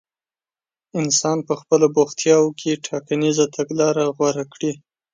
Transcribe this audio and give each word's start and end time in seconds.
انسان 1.01 1.37
په 1.47 1.53
خپلو 1.61 1.85
بوختياوو 1.95 2.55
کې 2.59 2.81
ټاکنيزه 2.87 3.45
تګلاره 3.55 4.03
غوره 4.15 4.45
کړي. 4.53 4.71